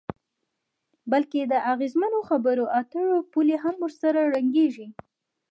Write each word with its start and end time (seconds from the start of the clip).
بلکې 1.11 1.39
د 1.43 1.53
اغیزمنو 1.73 2.19
خبرو 2.29 2.65
اترو 2.79 3.17
پولې 3.31 3.55
هم 3.63 3.75
ورسره 3.83 4.19
ړنګیږي. 4.33 4.87